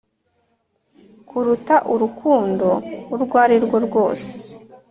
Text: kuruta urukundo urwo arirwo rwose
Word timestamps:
kuruta 1.27 1.75
urukundo 1.93 2.67
urwo 3.13 3.35
arirwo 3.43 3.77
rwose 3.87 4.31